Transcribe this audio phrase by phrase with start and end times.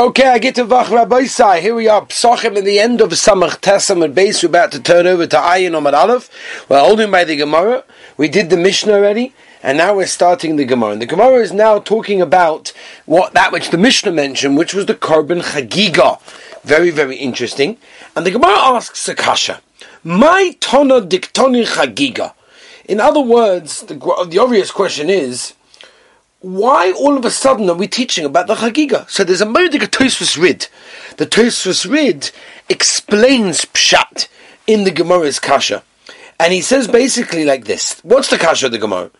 [0.00, 1.60] Okay, I get to Vach Rabbi Sai.
[1.60, 4.44] Here we are, Psachim in the end of Samach Tesam and base.
[4.44, 6.30] We're about to turn over to Ayin Omar Aleph.
[6.68, 7.82] We're holding by the Gemara.
[8.16, 10.92] We did the Mishnah already, and now we're starting the Gemara.
[10.92, 12.72] And the Gemara is now talking about
[13.06, 16.20] what that which the Mishnah mentioned, which was the Korban Chagiga.
[16.62, 17.76] Very, very interesting.
[18.14, 19.58] And the Gemara asks Sakasha,
[20.04, 22.34] My Tona Diktoni Chagiga.
[22.84, 23.94] In other words, the,
[24.28, 25.54] the obvious question is,
[26.40, 29.08] why all of a sudden are we teaching about the Chagiga?
[29.10, 30.68] So there's a Moedik Tosfos Rid.
[31.16, 32.30] The Tosfos Rid
[32.68, 34.28] explains Pshat
[34.66, 35.82] in the Gemara's Kasha.
[36.38, 37.98] And he says basically like this.
[38.04, 39.10] What's the Kasha of the Gemara?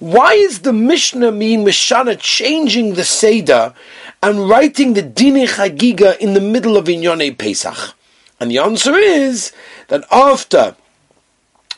[0.00, 3.72] Why is the Mishnah mean Mishana changing the Seder
[4.20, 7.94] and writing the Dini Chagiga in the middle of Inyone Pesach?
[8.40, 9.52] And the answer is
[9.88, 10.74] that after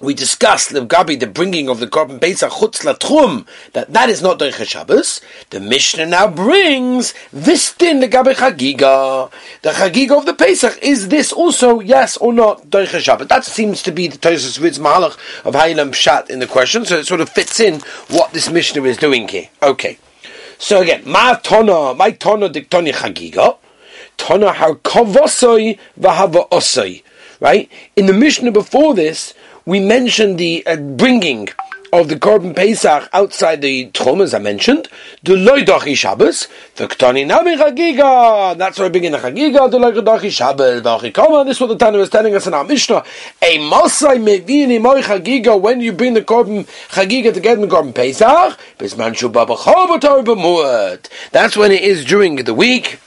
[0.01, 4.23] we discussed the Gabi the bringing of the Korban Pesach Chutz Latchum, that that is
[4.23, 5.21] not Derech Shabbos.
[5.51, 9.31] The Mishnah now brings this din the Gabi Chagiga.
[9.63, 13.29] The Chagiga of the Pesach is this also yes or not Derech Shabbos?
[13.29, 16.99] That seems to be the Tosfos Rid Mahalach of Ha'ilam Shat in the question, so
[16.99, 19.49] it sort of fits in what this Mishnah is doing here.
[19.63, 19.99] Okay,
[20.59, 23.57] so again, Ma Tona, my Tona Diktoni Chagiga,
[24.19, 27.03] Tona Har Kovosoi Vahava Osoi.
[27.39, 29.35] Right in the Mishnah before this
[29.67, 31.49] we mentioned the uh, bringing
[31.93, 34.89] of the Korban Pesach outside the Tchum, as I mentioned,
[35.25, 40.31] the Loidachi Shabbos, the Ktani Navi Chagiga, that's why we begin the Chagiga, the Loidachi
[40.31, 43.03] Shabbos, the Achikama, this is what the Tana was telling us in our Mishnah,
[43.43, 47.93] a Masai Mevini Moi Chagiga, when you bring the Korban Chagiga to get the Korban
[47.93, 53.01] Pesach, Bisman Shubaba Chobatar B'muad, that's when it is during the week,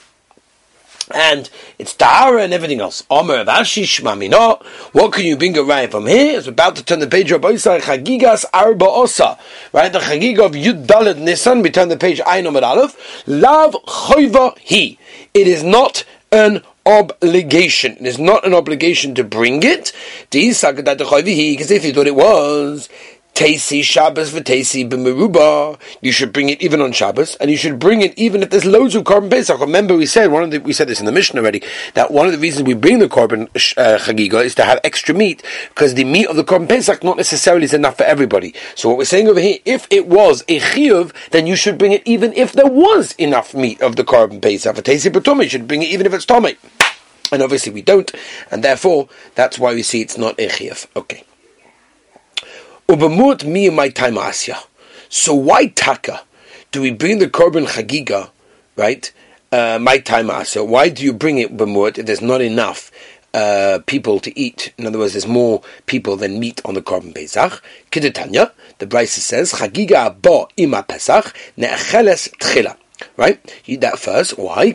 [1.13, 3.03] and it's Tahara and everything else.
[3.09, 4.63] Omer Avashi Shmamino.
[4.93, 6.37] What can you bring a right from here?
[6.37, 9.37] It's about to turn the page of Boisai Chagigas Arba Osa.
[9.73, 9.91] Right?
[9.91, 11.61] The Chagiga of Yud Dalet Nisan.
[11.61, 13.23] We turn the page Ein Omer Aleph.
[13.27, 14.99] Lav Choiva He.
[15.33, 17.97] It is not an obligation.
[17.97, 19.91] It is not an obligation to bring it.
[20.29, 20.63] Because
[21.71, 22.89] if you thought it was,
[23.39, 25.79] Tasi Shabbos v'Tasi b'meruba.
[26.01, 28.65] You should bring it even on Shabbos, and you should bring it even if there's
[28.65, 29.61] loads of korban pesach.
[29.61, 31.63] Remember, we said one of the, we said this in the mission already
[31.93, 33.43] that one of the reasons we bring the korban
[33.77, 37.15] uh, chagiga is to have extra meat because the meat of the korban pesach not
[37.15, 38.53] necessarily is enough for everybody.
[38.75, 41.93] So what we're saying over here, if it was a chiyuv, then you should bring
[41.93, 44.75] it even if there was enough meat of the korban pesach.
[44.75, 46.57] V'Tasi b'tumah, you should bring it even if it's tomei.
[47.31, 48.11] And obviously we don't,
[48.51, 50.87] and therefore that's why we see it's not a chiyuv.
[50.97, 51.23] Okay.
[52.89, 54.57] Ubamut mi my time asya.
[55.09, 56.21] So why taka
[56.71, 58.31] do we bring the korban chagiga,
[58.75, 59.11] right?
[59.51, 60.65] Uh, my time asya.
[60.67, 62.91] Why do you bring it b'mut if there's not enough
[63.35, 64.73] uh, people to eat?
[64.79, 67.61] In other words, there's more people than meat on the korban pesach.
[67.91, 72.75] Kidetanya, the Brisa says chagiga bo ima pesach ne'acheles tchila.
[73.17, 73.61] Right?
[73.65, 74.37] Eat that first.
[74.37, 74.73] Why?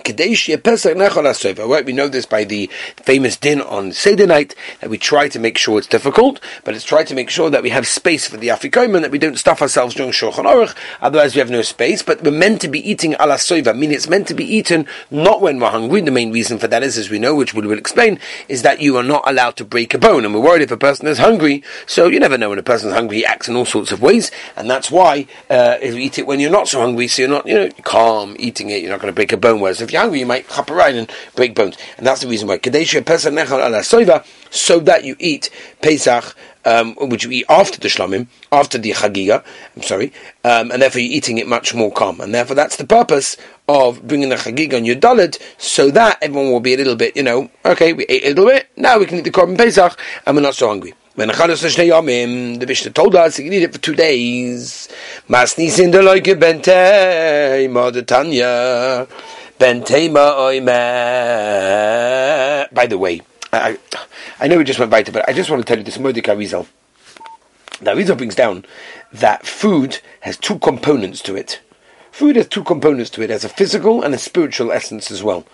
[1.74, 1.86] Right?
[1.86, 5.58] We know this by the famous din on Seder night that we try to make
[5.58, 8.48] sure it's difficult, but it's try to make sure that we have space for the
[8.48, 12.02] Afikoim and that we don't stuff ourselves during Shulchan Aruch, otherwise we have no space,
[12.02, 15.40] but we're meant to be eating ala soiva, meaning it's meant to be eaten not
[15.40, 16.00] when we're hungry.
[16.00, 18.18] The main reason for that is, as we know, which we will explain,
[18.48, 20.76] is that you are not allowed to break a bone, and we're worried if a
[20.76, 23.64] person is hungry, so you never know when a person's hungry, he acts in all
[23.64, 27.08] sorts of ways, and that's why uh, you eat it when you're not so hungry,
[27.08, 27.68] so you're not, you know,
[28.14, 29.60] calm, eating it, you're not going to break a bone.
[29.60, 31.76] Whereas if you're hungry, you might hop around and break bones.
[31.98, 32.58] And that's the reason why.
[32.58, 35.50] Kadesha Pesach Nechal ala Soiva, so that you eat
[35.82, 39.44] Pesach, um, which you eat after the Shlomim, after the Chagiga,
[39.76, 40.12] I'm sorry,
[40.44, 42.20] um, and therefore you're eating it much more calm.
[42.20, 43.36] And therefore that's the purpose
[43.68, 47.16] of bringing the Chagiga on your Dalit, so that everyone will be a little bit,
[47.16, 49.98] you know, okay, we ate a little bit, now we can eat the Korban Pesach,
[50.24, 50.94] and we're not so hungry.
[51.16, 54.88] When the Mishnah told us you can eat it for two days.
[55.28, 59.06] Masnis in the like bente Tanya
[59.56, 60.74] bentema oime.
[62.74, 63.20] By the way,
[63.52, 63.78] I,
[64.40, 66.32] I know we just went right, but I just want to tell you this Mordecai
[66.32, 66.66] Rizal.
[67.80, 68.64] Now Rizal brings down
[69.12, 71.60] that food has two components to it.
[72.10, 73.30] Food has two components to it.
[73.30, 75.46] It has a physical and a spiritual essence as well,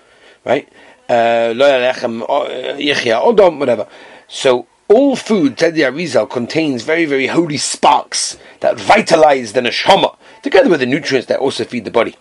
[0.47, 0.67] right?
[1.07, 1.53] Uh,
[3.59, 3.87] whatever.
[4.27, 10.69] So all food, Teddy Arizal, contains very, very holy sparks that vitalize the neshama, together
[10.69, 12.17] with the nutrients that also feed the body.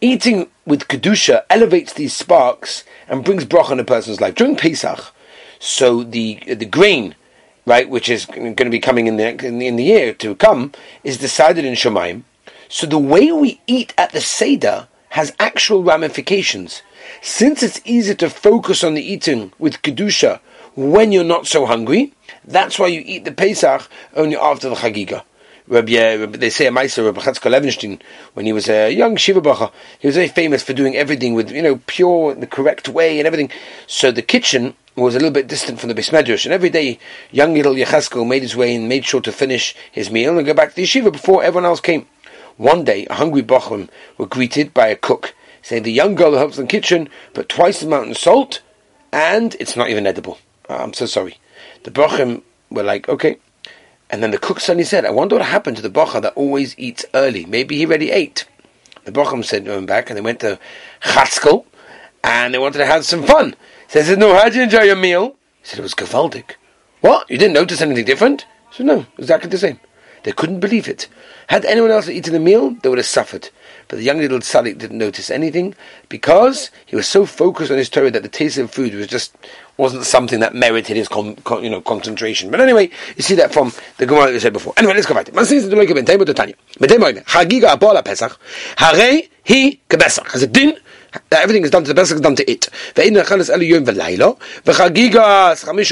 [0.00, 5.12] Eating with kedusha elevates these sparks and brings bracha in a person's life during Pesach.
[5.60, 7.14] So the the grain,
[7.66, 10.34] right, which is going to be coming in the in the, in the year to
[10.34, 10.72] come,
[11.04, 12.24] is decided in Shemaim.
[12.68, 16.82] So the way we eat at the seder has actual ramifications.
[17.20, 20.40] Since it's easy to focus on the eating with kedusha
[20.74, 22.12] when you're not so hungry.
[22.44, 25.22] That's why you eat the Pesach only after the Chagiga.
[25.70, 28.00] Uh, Rabbi, they say a Meister, Rabbi Chatzkel Levenstein,
[28.34, 29.70] when he was a young Shiva Bacha,
[30.00, 33.26] he was very famous for doing everything with, you know, pure, the correct way and
[33.26, 33.50] everything.
[33.86, 36.98] So the kitchen was a little bit distant from the Bismedrash, and every day
[37.30, 40.52] young little Yecheskel made his way and made sure to finish his meal and go
[40.52, 42.06] back to the yeshiva before everyone else came.
[42.56, 43.88] One day, a hungry Bachrim
[44.18, 47.48] were greeted by a cook, saying the young girl who helps in the kitchen put
[47.48, 48.60] twice the amount of salt,
[49.12, 50.38] and it's not even edible.
[50.76, 51.38] I'm so sorry.
[51.84, 53.38] The Bachrim were like, okay.
[54.10, 56.78] And then the cook suddenly said, I wonder what happened to the Bacha that always
[56.78, 57.46] eats early.
[57.46, 58.46] Maybe he already ate.
[59.04, 60.58] The Bachrim said, going back, and they went to
[61.02, 61.64] Chatzkel,
[62.22, 63.54] and they wanted to have some fun.
[63.88, 65.36] So they said, no, how did you enjoy your meal?
[65.62, 66.52] He said, it was gewaldic.
[67.00, 67.28] What?
[67.30, 68.46] You didn't notice anything different?
[68.70, 69.80] Said, no, exactly the same.
[70.22, 71.08] They couldn't believe it.
[71.48, 73.50] Had anyone else eaten the meal, they would have suffered.
[73.92, 75.74] But the young little tzaddik didn't notice anything
[76.08, 79.36] because he was so focused on his Torah that the taste of food was just
[79.76, 82.50] wasn't something that merited his con, con, you know concentration.
[82.50, 84.72] But anyway, you see that from the Gemara that we said before.
[84.78, 85.26] Anyway, let's go back.
[85.26, 85.76] Chagiga
[87.76, 88.40] abola Pesach,
[88.78, 90.32] hare he kebesach.
[90.32, 90.74] Has it din?
[91.30, 92.70] Everything is done to the Pesach is done to it.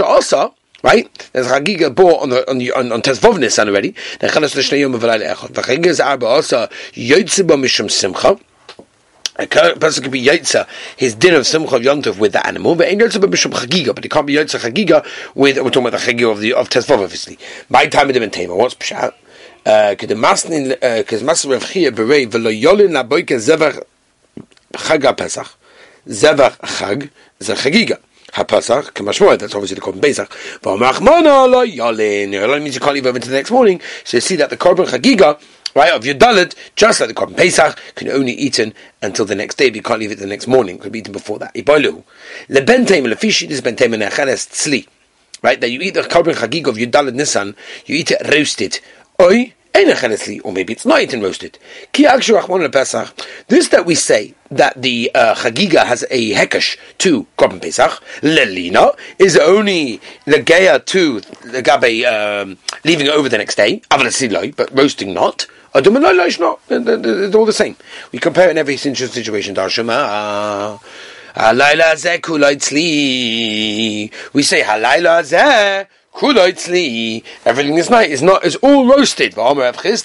[0.03, 0.55] Also.
[0.83, 1.31] Right?
[1.33, 3.95] There's Chagiga bought on the on the on, on Tesvov Nisan already.
[4.19, 5.53] Then Chalas L'Shnei Yom V'Layla Echad.
[5.53, 8.39] V'Chagiga is Arba also Yotze Bo Mishum Simcha.
[9.37, 10.67] A person can be Yotze
[10.97, 13.95] his din of Simcha Yontov with the animal, but ain't Yotze Bo Mishum Chagiga.
[13.95, 15.05] But he can't be Yotze Chagiga
[15.35, 17.39] with we're talking about the Chagiga of the of Tesvov obviously.
[17.69, 18.57] My time of the Tema.
[18.57, 19.13] What's Pshat?
[19.63, 20.11] Because
[21.23, 23.85] uh, Master Rav Chia Berei V'Lo Yolin Laboike Zevach
[24.73, 25.59] Chag Pesach
[26.07, 27.11] Zevach Chag
[27.41, 27.99] a Chagiga.
[28.33, 30.31] HaPasach, Kamashmoy, that's obviously the Korban Pesach.
[30.63, 33.81] Yolin means you can't leave over until the next morning.
[34.05, 35.41] So you see that the Korban Chagiga,
[35.75, 38.73] right, of your Dalit, just like the Korban Pesach, can only be eaten
[39.03, 40.77] until the next day, but you can't leave it the next morning.
[40.77, 41.55] It could be eaten before that.
[41.55, 42.05] Iboilu.
[42.49, 44.87] Lebentem, lefishi, this bentem, and tzli.
[45.43, 47.57] Right, that you eat the Korban Chagiga of your Dalit Nisan,
[47.87, 48.79] you eat it roasted.
[49.21, 51.59] Oi, or maybe it's not eaten roasted.
[51.93, 58.97] This that we say that the uh, Chagiga has a hekesh to Korban Pesach, lelina,
[59.19, 65.15] is only the legeya to legabe um, leaving it over the next day, but roasting
[65.15, 65.47] not.
[65.73, 66.61] It's not.
[66.69, 67.77] It's all the same.
[68.11, 69.55] We compare in every situation.
[69.55, 69.63] We
[74.43, 75.87] say halayla zeh
[76.23, 79.35] Everything is night is not is all roasted.
[79.35, 80.05] This is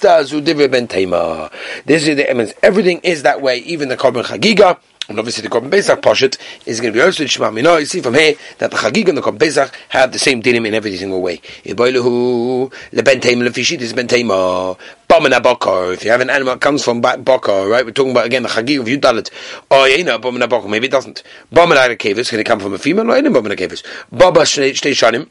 [2.16, 2.54] the eminence.
[2.62, 3.58] Everything is that way.
[3.58, 4.78] Even the korban chagiga.
[5.08, 6.36] And obviously the Korban Pesach Poshet
[6.66, 7.78] is going to be roasted Shema Minah.
[7.78, 10.66] You see from here that the Chagig and the Korban Pesach have the same dinim
[10.66, 11.40] in every single way.
[11.64, 14.76] Iboiluhu lebenteim lefishit is ben teima.
[15.08, 15.94] Bomina bokor.
[15.94, 17.84] If you have an animal that comes from bokor, right?
[17.84, 19.30] We're talking about again the Chagig of Yudalit.
[19.70, 20.68] Oh, yeah, no, bomina bokor.
[20.68, 21.22] Maybe it doesn't.
[21.52, 23.04] Bomina kevis can it come from a female?
[23.04, 23.84] No, ain't bomina kevis.
[24.10, 25.28] Baba shnei shanim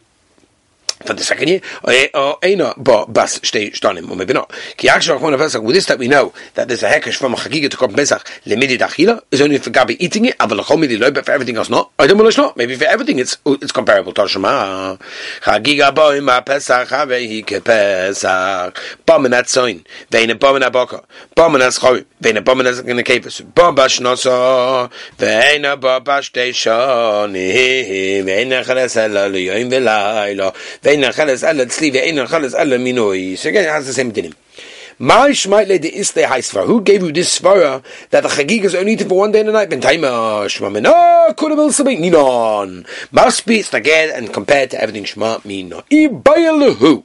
[1.04, 4.52] for the second year, bas shtanim, or maybe not.
[4.78, 7.38] Ki actually Rachman Pesach, with this that we know that there's a hekesh from a
[7.38, 11.12] chagiga to Korban Pesach lemidi dachila is only for Gabi eating it, aval lachomidi loy,
[11.12, 11.92] but for everything else not.
[12.00, 12.58] I don't know not.
[12.58, 14.14] Maybe for everything it's it's comparable.
[14.14, 15.00] Tashma
[15.42, 18.76] chagiga boim a Pesach havehi ke Pesach
[19.06, 21.04] bomin at soin vein a bomin a boka
[21.36, 25.78] bomin at schoy vein a bomin at in the kefis bom bash noso vein a
[25.78, 30.54] bom bash te shoni vein a chales ela liyoim velaylo
[30.86, 33.36] vein a chales ela tzli vein a chales ela minoi.
[33.36, 34.34] So again, it has the same dinim.
[34.98, 39.52] Who gave you this svara that the chagig is only for one day and a
[39.52, 39.70] night?
[43.12, 45.84] Must be again and compared to everything shma mina.
[45.92, 47.04] Ibayalahu.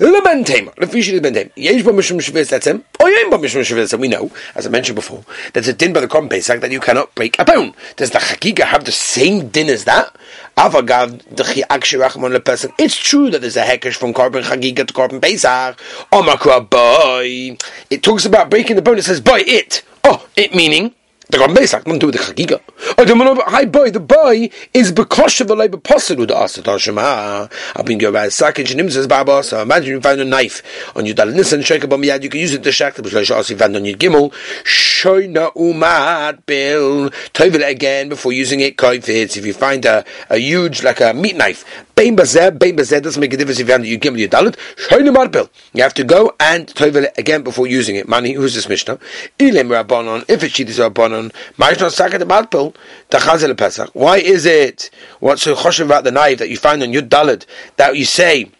[0.00, 0.70] Leben tema.
[0.72, 1.50] Lefishi is ben tema.
[1.56, 2.82] Yesh ba mishum that's him.
[3.00, 3.92] Oh, yesh ba mishum shvis.
[3.92, 6.70] And we know, as I mentioned before, there's a din by the Korban Pesach that
[6.70, 7.74] you cannot break a bone.
[7.96, 10.16] Does the chagiga have the same din as that?
[10.56, 12.72] Avagav the person.
[12.78, 15.78] It's true that there's a hekesh from Korban Chagiga to Korban Pesach.
[16.10, 17.25] Omakra boy.
[17.26, 18.98] It talks about breaking the bone.
[18.98, 19.82] It says boy it.
[20.04, 20.94] Oh, it meaning
[21.28, 22.60] the Korban Pesach, nothing to do with the Chagiga.
[22.96, 26.62] Oh, the mono, hi boy, the boy is because of the labor possible the Asat
[26.62, 27.50] Hashema.
[27.74, 29.42] I've been going by Sakich and says Baba.
[29.42, 30.62] So imagine you find a knife
[30.94, 33.56] on your Dal Nisan Sheka Bamiyad, you can use it to shak the Bishlosh Asi
[33.56, 34.32] found on your Gimel.
[34.62, 37.10] Shoina Umat Bill.
[37.34, 38.76] Toivel again before using it.
[38.76, 39.36] Koifits.
[39.36, 41.64] If you find a, a huge, like a meat knife,
[41.96, 44.54] Bein bazeh, bein bazeh doesn't make a difference if you have you give your dalit.
[44.76, 45.48] Shoyne marbil.
[45.72, 48.06] You have to go and toivel it again before using it.
[48.06, 48.98] Mani, who's this mishnah?
[49.38, 50.22] Ilim rabbanon.
[50.28, 52.74] If it's shidis rabbanon, ma'ishnon sakat marbil.
[53.08, 53.88] Tachazel pesach.
[53.94, 54.90] Why is it?
[55.20, 58.50] What's so choshev about the knife that you find on your dalit that you say?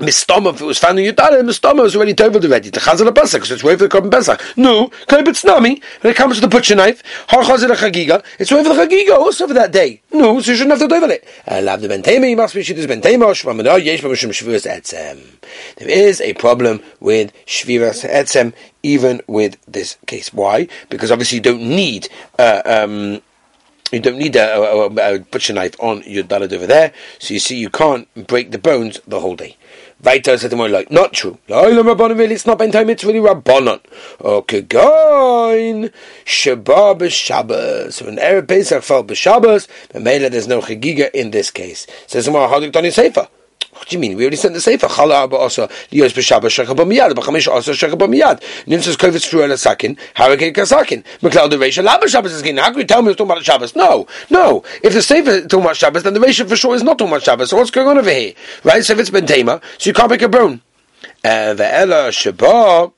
[0.00, 2.70] Mistoma, if it was found in Yudala, Mistoma was already told already.
[2.70, 4.42] The Chazal Pesach, so it's way for the Korban Pesach.
[4.56, 8.64] No, Kalibit Snami, when it comes to the butcher knife, Har Chazal Chagiga, it's way
[8.64, 10.00] for the Chagiga also for that day.
[10.10, 11.24] No, so you shouldn't have to tovel it.
[11.62, 15.20] Lav the Bentema, you must be Shittis Bentema, Shvamada, Yesh Bamashim Shviras Etzem.
[15.76, 20.32] There is a problem with Shviras Etzem, even with this case.
[20.32, 20.66] Why?
[20.88, 23.20] Because obviously you don't need, uh, um,
[23.92, 27.40] you don't need a, a, a, butcher knife on your dalad over there, so you
[27.40, 29.56] see you can't break the bones the whole day.
[30.02, 31.38] Weiter said to more like, not true.
[31.48, 33.80] It's not ben time, it's really rabbanon.
[34.20, 35.90] Okay, goin,
[36.24, 37.92] Shabbat b'Shabbos.
[37.92, 41.86] So when Erev Pesach fell b'Shabbos, but there's no chagiga in this case.
[42.06, 43.12] Says how do you say
[43.80, 44.14] what do you mean?
[44.14, 44.88] We already sent the sefer.
[44.88, 47.12] Chala arba asa liyos b'shabba shecha b'miyad.
[47.12, 48.42] B'chamish asa shecha b'miyad.
[48.66, 49.96] Nimtzas kovetz tru el sakin.
[50.16, 51.02] Harake kasakin.
[51.22, 53.74] M'klal the reisha laba Shabbos is How can you tell me it's talking about Shabbos?
[53.74, 54.62] No, no.
[54.82, 57.10] If the sefer is talking about Shabbos, then the reisha for sure is not talking
[57.10, 57.48] about Shabbos.
[57.48, 58.34] So what's going on over here?
[58.64, 58.84] Right?
[58.84, 60.60] So if it's ben tema, so you can't make a brown.
[61.24, 62.92] Uh, the ella shabbat.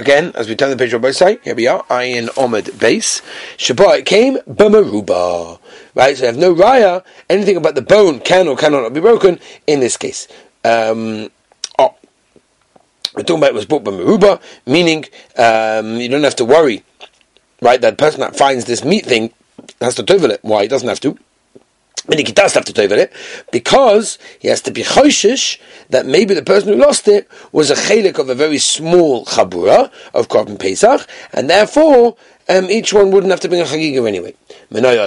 [0.00, 3.22] Again, as we turn the page on both sides, here we are, Ayin Omid base.
[3.56, 5.60] Shabbat came b'meruba.
[5.94, 7.04] Right, so I have no raya.
[7.30, 10.26] Anything about the bone can or cannot be broken in this case.
[10.64, 11.30] Um,
[11.78, 11.94] oh,
[13.14, 15.04] we're talking about it was brought by meruba, meaning
[15.36, 16.82] um, you don't have to worry,
[17.62, 17.80] right?
[17.80, 19.32] That person that finds this meat thing
[19.80, 20.40] has to tovel it.
[20.42, 20.62] Why?
[20.62, 21.16] He doesn't have to.
[22.06, 23.12] Meaning he does have to tovel it
[23.50, 25.58] because he has to be choishish
[25.88, 29.90] that maybe the person who lost it was a chelik of a very small chabura
[30.12, 32.16] of Korban Pesach, and therefore
[32.48, 34.34] um, each one wouldn't have to bring a chagiga anyway.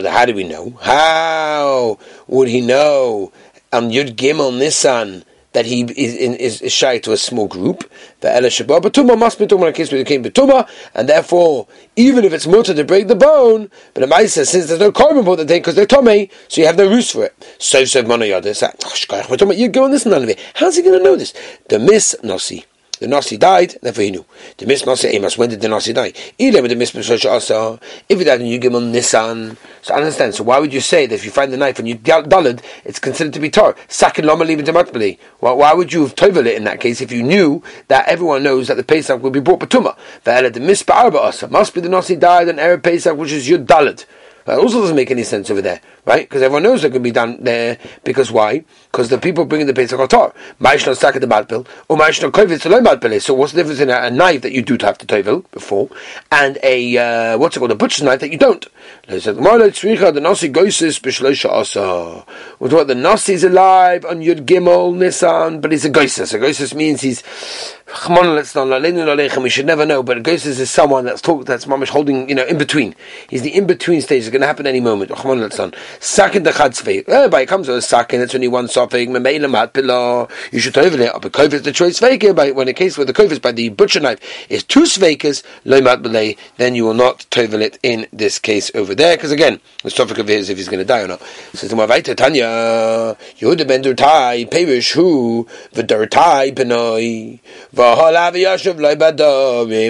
[0.09, 0.77] How do we know?
[0.81, 3.31] How would he know
[3.71, 5.23] on Yud Gimel Nissan
[5.53, 7.89] that he is, is, is shy to a small group.
[8.19, 12.25] The Shabbat Batuma must be about a case where it came Batuma, and therefore, even
[12.25, 15.37] if it's mutter to break the bone, but the Maisa since there's no carbon bone
[15.37, 17.55] the thing because they're Tomei, so you have no roots for it.
[17.59, 20.39] So, so, Monoyada, oh, we're talking about you go on this and none of it.
[20.55, 21.33] How's he going to know this?
[21.69, 22.65] The Miss Nossi.
[22.99, 24.25] The Nasi died, therefore he knew.
[24.57, 26.13] The Miss Nasi Amos, when did the Nasi die?
[26.39, 27.79] Ilem the Miss also.
[28.09, 29.55] If he died in Yugimon Nissan.
[29.83, 31.95] So understand, so why would you say that if you find the knife and you
[31.95, 33.75] dulled, it's considered to be tar?
[33.87, 37.21] Sakin Lama leave it Why would you have tovel it in that case if you
[37.21, 39.95] knew that everyone knows that the Pesach will be brought Batuma?
[40.23, 40.83] The Miss
[41.49, 44.05] must be the Nasi died on Erev Pesach, which is Yud Dalit.
[44.45, 46.27] That also doesn't make any sense over there, right?
[46.27, 47.77] Because everyone knows it can be done there.
[48.03, 48.63] Because why?
[48.91, 50.33] Because the people bringing the Pesach are tar.
[50.59, 54.09] Ma'ishno sack the batpil, or ma'ishno kovitz the So what's the difference in a, a,
[54.09, 55.89] knife that you do have to tovel before,
[56.31, 58.65] and a uh, what's it called, a butcher's knife that you don't?
[59.07, 62.25] The nasi goisis b'shloisha asa.
[62.57, 66.33] What the nasi is alive on Yud Gimel Nisan, but he's a goisis.
[66.33, 67.21] A goisis means he's
[67.87, 72.35] we should never know, but a goisis is someone that's talk, that's mamish holding, you
[72.35, 72.93] know, in between.
[73.29, 74.23] He's the in between stage.
[74.23, 75.09] It's going to happen any moment.
[75.99, 77.07] Sakin the chatzvei.
[77.07, 78.21] Everybody comes with a sakin.
[78.21, 79.07] It's only one sofig.
[80.51, 81.11] You should over it.
[81.21, 82.33] But kovis the choice faker.
[82.33, 85.43] But when a case where the kovis by the butcher knife is two sveikas,
[86.57, 89.15] then you will not tovel it in this case over there.
[89.15, 91.21] Because again, the topic of his if he's going to die or not.
[91.53, 97.39] Says the Tanya Yehuda ben Durtai Perish who v'Durtai benoi.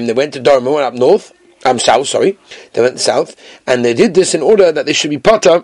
[0.08, 1.34] They went to Darom, went up north,
[1.66, 2.38] I'm um, south, sorry.
[2.74, 3.36] They went south,
[3.66, 5.64] and they did this in order that they should be potter.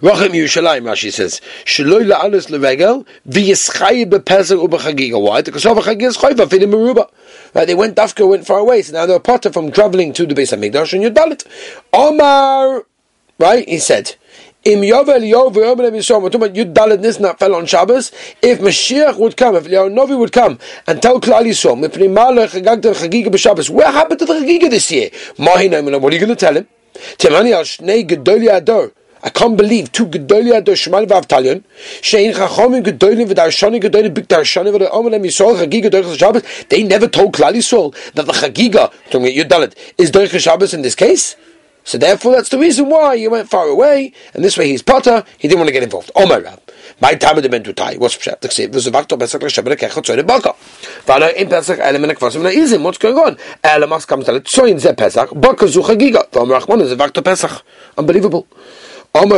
[0.00, 5.20] Yerushalayim, Rashi says, leregel, v'yischai bepezah u'bechagiga.
[5.20, 5.42] Why?
[5.42, 7.10] Because of chagiga is meruba.
[7.54, 10.34] Right, they went, Dafka went far away, so now they're potter from traveling to the
[10.34, 11.46] base of Mikdash and Yudbalit.
[11.92, 12.86] Omar,
[13.38, 14.16] right, he said,
[14.64, 18.12] Im Yovel Yov Yovel Yisrael, we're talking about Nisna fell on Shabbos.
[18.40, 22.50] If Mashiach would come, if Eliyahu Novi would come and tell Klal Yisrael, Mipnei Malach
[22.50, 25.10] Chagagta Chagiga b'Shabbos, where happened to the Chagiga this year?
[25.36, 26.68] Mahi Neiman, what are you going to tell him?
[26.94, 28.92] Timani al Shnei Gedoli Ador.
[29.24, 31.62] I can't believe two Gedoli Ador Shemaya V'Avtalion,
[32.00, 36.42] Shein Chachomim Gedolim V'Darshani Gedolim Big Darshani V'Omelem Yisrael Chagiga Dorich Shabbos.
[36.68, 40.74] They never told Klal Yisrael that the Chagiga, talking about Yud Dalet, is Dorich Shabbos
[40.74, 41.36] in this case?
[41.84, 45.24] So therefore, that's the reason why he went far away, and this way he's potter.
[45.38, 46.12] He didn't want to get involved.
[46.14, 46.60] Oh my Rab,
[47.00, 47.96] my time of the men to tie.
[47.96, 48.40] What's pshat?
[48.40, 50.54] The ksiv was about to pesach l'shabbat kechot tzoyin baka.
[51.06, 52.82] V'alo in pesach element kvasim na'izim.
[52.82, 53.36] What's going on?
[53.64, 56.30] Elamas comes to tzoyin ze pesach baka zu chagiga.
[56.30, 57.64] V'am rachman is a vakto pesach.
[57.98, 58.46] Unbelievable.
[59.14, 59.28] Right?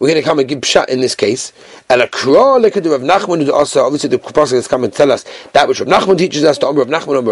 [0.00, 1.52] We're going to come and give pshat in this case.
[1.88, 5.88] And of Nachman also obviously the Prophet has come and tell us that which Rav
[5.88, 7.22] Nachman teaches us, Omer of Nachman.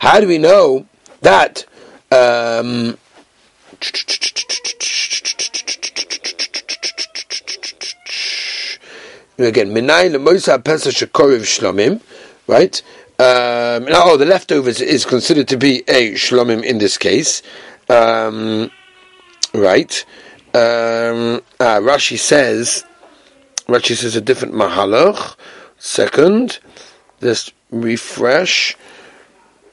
[0.00, 0.86] How do we know
[1.20, 1.64] that?
[2.10, 2.98] Um,
[9.38, 12.00] again, Minayin the Mosa Shekov Shlamim,
[12.48, 12.82] right?
[13.18, 17.40] Um, now, oh, the leftovers is considered to be a shlomim in this case,
[17.88, 18.70] um,
[19.54, 20.04] right?
[20.52, 22.84] Um, ah, Rashi says,
[23.68, 25.36] Rashi says a different mahalach.
[25.78, 26.58] Second,
[27.22, 28.76] just refresh.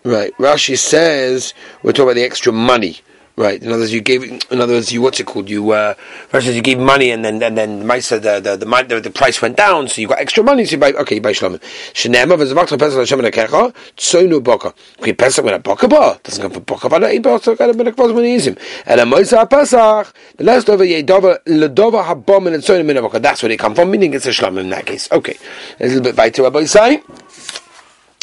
[0.05, 3.01] Right, Rashi says we're talking about the extra money.
[3.35, 3.59] Right.
[3.63, 4.23] In other words, you gave.
[4.23, 5.49] In other words, you what's it called?
[5.49, 5.95] You uh,
[6.29, 9.57] first you gave money, and then and then the the the the, the price went
[9.57, 10.65] down, so you got extra money.
[10.65, 10.91] So you buy.
[10.91, 11.59] Okay, you buy shlamim.
[11.93, 14.75] Shenema v'zavakta pesach l'shem nekecha tzoinu boka.
[14.99, 16.99] Okay, pesach with a boka ba doesn't come from boka ba.
[16.99, 18.55] Pesach got a bit of kvaz when he him.
[18.85, 23.21] And a moisa pesach the last over yedova ledova habom and tzoinu min.
[23.23, 23.89] That's where they come from.
[23.89, 25.11] Meaning it's a shlamim in that case.
[25.11, 25.39] Okay,
[25.79, 26.43] a little bit weiter.
[26.43, 27.01] Rabbi say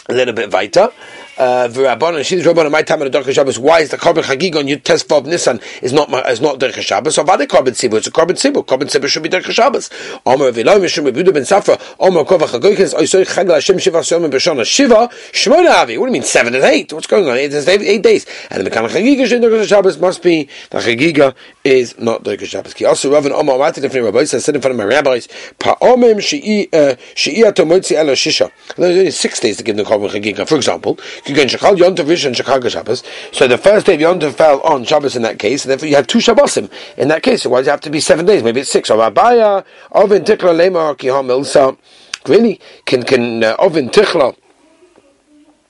[0.08, 0.92] a little bit weiter.
[1.40, 3.58] Uh, V'rabbanon shiddush rabbanon my time on the Derech Shabbos.
[3.58, 7.16] Why is the korban chagig on Yud Tesvav Nissan is not is not Derech Shabbos?
[7.16, 8.62] Of other korban tzibur, it's a korban tzibur.
[8.62, 9.88] Korban tzibur should be Derech Shabbos.
[10.26, 11.80] Omer v'loim yishum rebudu ben Safra.
[11.98, 15.96] Omer kova chagoyches oisoy chagel Hashem shiva siyom b'shona shiva shmona avi.
[15.96, 16.92] What do you mean seven and eight?
[16.92, 17.38] What's going on?
[17.38, 18.26] eight days.
[18.50, 22.74] And the mekam chagiga shin Derech Shabbos must be the chagiga is not Derech Shabbos.
[22.74, 25.26] Ki also Rav and Omer Amati different rabbis said in front of my rabbis
[25.58, 28.50] pa'omim she'i uh, she'i atomotzi shisha.
[28.76, 30.46] There's only six days to give the korban chagiga.
[30.46, 30.98] For example,
[31.34, 33.02] can shachal yontav and Chicago Shabbos.
[33.32, 35.88] So the first day of Yom Tov fell on Shabbos in that case, and therefore
[35.88, 37.42] you have two Shabbosim in that case.
[37.42, 38.42] So why does it have to be seven days?
[38.42, 38.88] Maybe it's six.
[38.88, 41.44] So Rabaya, Ovin Tichla Lema Kihomil.
[41.44, 41.78] So
[42.26, 44.36] really, can can uh, Ovin Tichla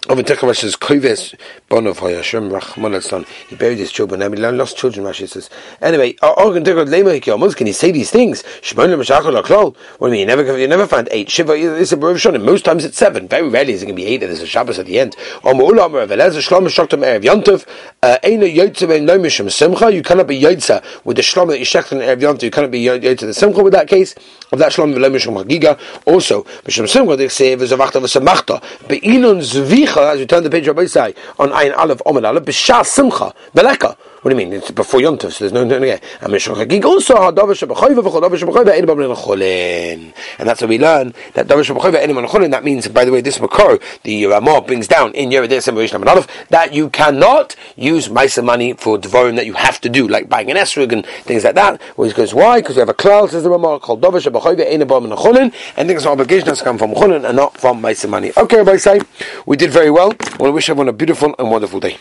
[0.08, 1.34] over Tekha says, Koives
[1.68, 4.22] Bonov Hayashem Rachman He buried his children.
[4.22, 5.50] I mean, lost children, Rashi says.
[5.82, 8.42] Anyway, Organ Tekha Lema Hikiyomuz, can he say these things?
[8.62, 9.76] Shimon Meshachol Aklol.
[9.98, 10.20] What do you mean?
[10.20, 11.30] You never, you never find eight.
[11.30, 12.42] Shiva is a Baruch Shonim.
[12.42, 13.28] Most times it's seven.
[13.28, 15.16] Very rarely is it going to be eight and there's a Shabbos at the end.
[15.44, 17.68] Om Ulam Rav Elazar Shlom Shoktam Erev Yontov.
[18.02, 19.92] Uh, Eina Yotze No Mishim Simcha.
[19.92, 22.42] You cannot be Yotze with the Shlom that you shechted in Erev Yontov.
[22.44, 24.14] You cannot be Yotze the Simcha with that case.
[24.50, 25.78] Of that Shlom Velo Hagiga.
[26.06, 28.88] Also, Mishim Simcha, they say, V'zavachta V'samachta.
[28.88, 29.42] Be'ilun
[29.90, 33.34] Zvicha, as we turn the page Rabbi say on Ayin Aleph Omer Aleph b'Shas Simcha
[33.54, 33.96] Beleka.
[34.22, 34.52] What do you mean?
[34.52, 35.98] It's before Yontif, so there's no no no.
[36.20, 40.12] And Mishra Chagig also Hadavar Shebachayva v'Chadavar Shebachayva Ein B'Bnei Cholin.
[40.38, 42.50] And that's what we learn that Davar Shebachayva Ein B'Bnei Cholin.
[42.50, 46.28] That means, by the way, this Makar, the Ramah brings down in Yeridei Semerish Aleph
[46.50, 50.50] that you cannot use Maisa money for Devorim that you have to do, like buying
[50.50, 51.80] an Esrog and things like that.
[51.96, 52.60] Because why?
[52.60, 55.88] Because we have a cloud, says the Ramah, called Davar Shebachayva Ein B'Bnei Cholin, and
[55.88, 58.32] things are obligations to come from Cholin and not from Maisa money.
[58.36, 59.00] Okay, Rabbi say
[59.46, 60.12] we did very well.
[60.38, 61.96] I wish everyone a beautiful and wonderful day.